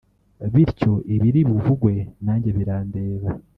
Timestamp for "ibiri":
1.15-1.41